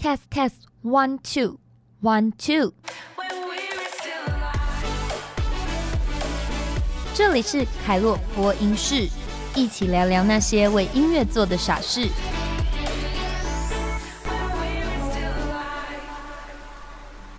[0.00, 1.58] Test test one two
[2.00, 2.72] one two。
[7.12, 9.06] 这里是凯洛播音室，
[9.54, 12.08] 一起聊聊那些为音乐做的傻事。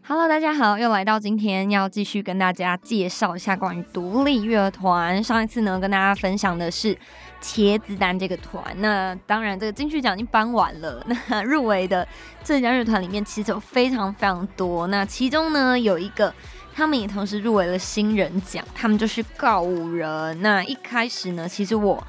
[0.07, 5.23] Hello，大家好，又来到今天要继续跟大家介绍一下关于独立乐团。
[5.23, 6.96] 上一次呢，跟大家分享的是
[7.41, 8.63] 茄子蛋这个团。
[8.77, 11.05] 那当然，这个金曲奖已经颁完了。
[11.27, 12.07] 那入围的
[12.43, 14.87] 这家乐团里面，其实有非常非常多。
[14.87, 16.33] 那其中呢，有一个
[16.73, 20.41] 他们也同时入围了新人奖，他们就是告五人。
[20.41, 22.01] 那一开始呢，其实我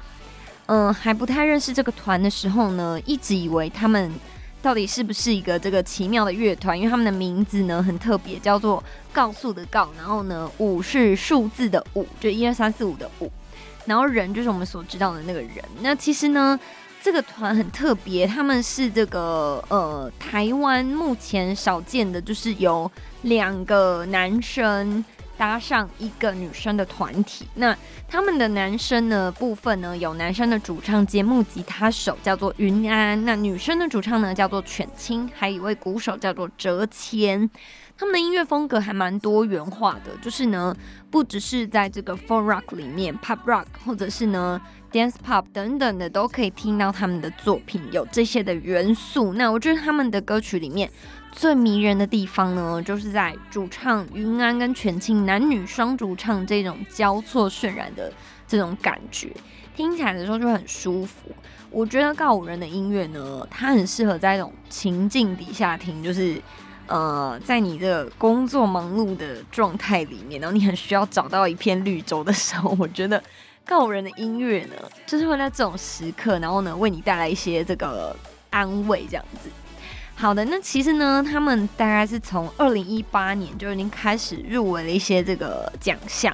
[0.67, 4.11] 嗯还不太认识这个团的时候呢，一直以为他们。
[4.63, 6.77] 到底是不是一个这个奇妙的乐团？
[6.77, 13.29] 因为他们的名字呢很特别，叫做“告诉”的“告”，然后呢“五”是数字的“五”，就一二三四五的“五”，
[13.85, 15.63] 然后“人”就是我们所知道的那个人。
[15.81, 16.59] 那其实呢，
[17.01, 22.89] 这个团很特别，他们是这个呃台湾目前少见的，就是有
[23.23, 25.03] 两个男生。
[25.37, 27.75] 搭上一个女生的团体，那
[28.07, 37.49] 他们的男生呢部分呢有男生的主唱节目吉他手叫做云安，那女生的主唱呢叫做犬青，还有一位鼓手叫做哲谦。
[37.95, 40.75] 他们的音乐风格还蛮多元化的，就是呢
[41.11, 44.59] 不只是在这个 folk rock 里面，pop rock 或者是呢
[44.91, 49.33] dance pop 等等的都可以听到他们的作品有这些的元素。
[49.33, 50.89] 那我觉得他们的歌曲里面。
[51.33, 58.11] 最迷人的地方呢，就是在主唱云安跟全庆男女双主唱这种交错渲染的
[58.47, 59.35] 这种感觉，
[59.75, 61.29] 听起来的时候就很舒服。
[61.69, 66.39] 我觉得告五人的音乐呢，它很适合在一种情境底下听，就是
[66.85, 73.21] 呃，在你的工作忙碌的状态里面，然后你很需要找到一片绿洲的时候， 我觉得
[73.65, 74.75] 告五人的音乐呢，
[75.07, 78.15] 就是会在这种时刻，然后呢，为你带来一些这个
[78.51, 79.49] 安慰，这样子。
[80.23, 86.33] 好的，那其实呢，他们大概是从二零一八年就已经开始入围了一些这个奖项。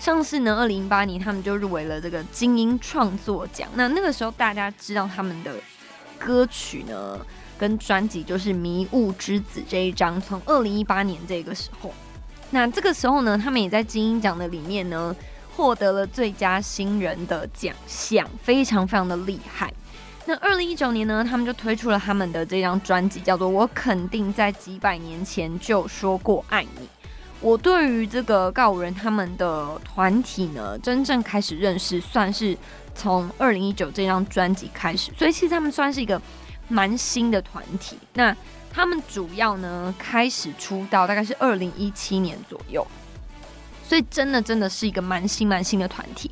[0.00, 3.68] 上次呢，二零一八年他们就入围了这个精英创作奖。
[3.76, 5.54] 那那个时候大家知道他们的
[6.18, 7.24] 歌曲呢，
[7.56, 10.20] 跟专辑就是《迷雾之子》这一张。
[10.20, 11.94] 从二零一八年这个时候，
[12.50, 15.14] 那这个时候呢，他们也在精英奖的里面呢，
[15.54, 19.72] 获得了最佳新人的奖项，非常非常的厉害。
[20.30, 26.68] 那二零一九年呢，他们就推出了他们的这张专辑，叫做《我肯定在几百年前就说过爱你》。
[27.40, 32.56] 我对于这个告五人他们的团体呢，真正开始认识，算是
[32.94, 35.10] 从二零一九这张专辑开始。
[35.18, 36.22] 所以其实他们算是一个
[36.68, 37.98] 蛮新的团体。
[38.14, 38.32] 那
[38.72, 42.86] 他们主要呢开始出道大概是二零一七年左右，
[43.82, 46.30] 所以真的真的是一个蛮新蛮新的团体。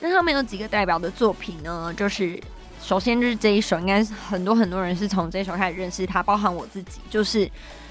[0.00, 1.94] 那他们有几个代表的作品呢？
[1.96, 2.42] 就是。
[2.80, 7.50] 首先就是这一首，应该是很多很多人是从这一首开始认识他，包含我自己，就是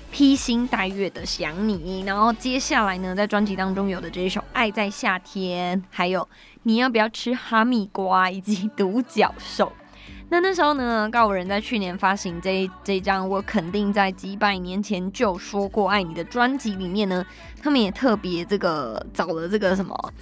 [0.10, 2.04] 披星戴月的想你。
[2.06, 6.26] 然后接下来呢，在专辑当中有的这一首《爱在夏天》，还有
[6.64, 9.72] 你要不要吃哈密瓜，以及独角兽。
[10.30, 17.24] 那那时候呢，告五人在去年发行这这张我肯定在几百年前就说过爱你的专辑里面呢，
[17.62, 20.14] 他们也特别这个找了这个什么。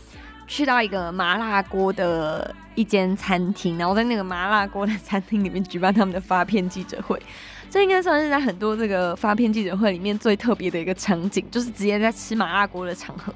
[0.48, 7.22] 去到一个麻辣锅的一间餐厅，然后在那个麻辣锅的餐厅里面举办他们的发片记者会，
[7.70, 13.34] 这应该算是在很多这个发片记者会里面最特别的一个场景，就是直接在吃麻辣锅的场合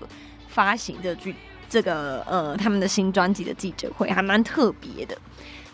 [0.48, 1.34] 发行这剧
[1.70, 5.18] 这个呃他们的新专辑的记者会，还蛮特别的。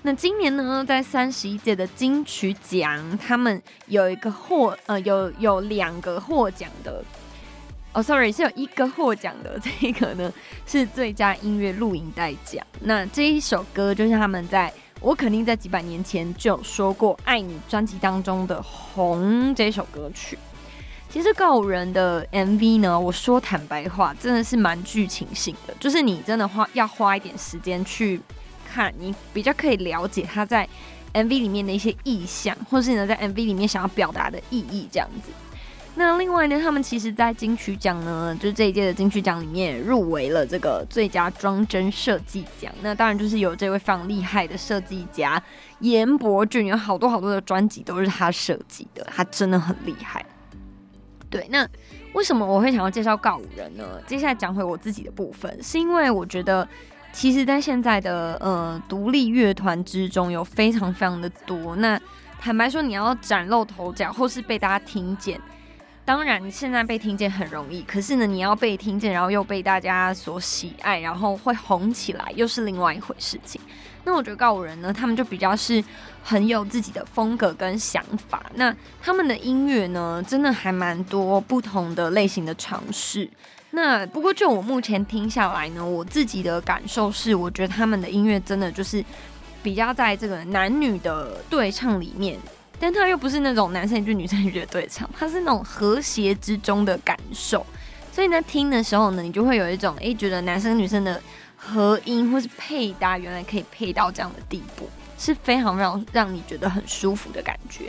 [0.03, 7.03] 那今年呢，在三十一届的金曲奖，他们有一个获呃有有两个获奖的。
[7.93, 10.31] 哦，sorry，是有一个获奖的， 这个呢
[10.65, 12.65] 是最佳音乐录影带奖。
[12.81, 20.37] 那这一首歌就是他们在我肯定在几百年前就有说过《爱你》专辑当中的《红》这首歌曲。
[21.09, 28.19] 其实告五人的 MV 呢，我说坦白话，真的是蛮剧情性的，就是你真的花要花一点时间去
[28.67, 30.67] 看，你比较可以了解他在
[31.13, 35.29] MV 里面的一些意象，或是呢在 MV 里面想要表达的意义这样子。
[35.95, 42.73] 那另外呢，他们其实，在金曲奖呢，就是这一届的金曲奖里面入围了这个最佳装帧设计奖。
[42.81, 45.41] 那当然就是有这位非常厉害的设计家
[45.81, 50.25] 严伯俊，有好多好多的专辑都是他设计的，他真的很厉害。
[51.29, 51.67] 对，那
[52.13, 54.01] 为什么我会想要介绍告五人呢？
[54.07, 56.67] 接下来讲回我自己的部分，是因为我觉得，
[57.11, 61.75] 其实，在现在的呃独立乐团之中，有非常非常的多。
[61.75, 61.99] 那
[62.39, 65.39] 坦白说，你要崭露头角，或是被大家听见。
[66.05, 73.61] 当然，现在被听见很容易，可是呢，你要被听见，然后又被大家所喜爱，然后会红起来，又是另外一回事情。
[74.03, 75.81] 那我觉得告五人呢，他们就比较是
[76.21, 78.45] 很有自己的风格跟想法。
[78.55, 83.29] 那他们的音乐呢，真的还蛮多不同的类型的尝试。
[83.71, 89.01] 那不过就我目前听下来呢，我自己的感受是，我觉得他们的音乐真的就是
[89.63, 92.37] 比较在这个男女的对唱里面。
[92.83, 97.65] 但他又不是那种男生一句女生一句的对唱，他是那种和谐之中的感受，
[98.11, 101.21] 所以呢听的时候呢，你就会有一种诶，觉得男生女生的
[101.55, 107.85] 合音或是配搭原来可以配到这样的地步，是非常非常让你觉得很舒服的感觉。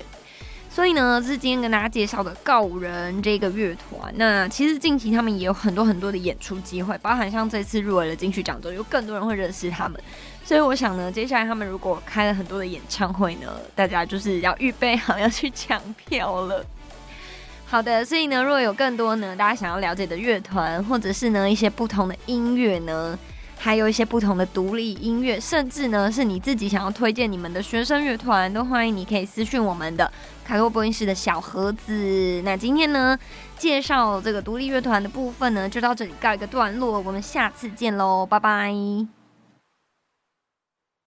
[0.75, 4.13] 所以呢，这是今天跟大家介绍的告人这个乐团。
[4.17, 9.97] 那其实近期他们也有很多很多的演出机会，包含像这次入围了金曲奖之后，有更多人会认识他们。
[10.45, 16.67] 所以我想呢，接下来他们如果开了很多的演唱会呢，大家就是要预备好要去抢票了。
[17.67, 23.17] 好的，所以呢，如果有更多呢大家想要了解的乐团，或者是呢一些不同的音乐呢，
[23.57, 30.11] 还有一些不同的独立音乐，甚至呢是你自己想要推荐你们的学生乐团，都欢迎你可以私讯我们的
[30.45, 32.43] 卡洛波音室的小盒子。
[32.45, 33.19] 那今天呢
[33.57, 39.24] 介绍这个独立乐团的部分呢，就到这里告一个段落，我们下次见喽，拜拜。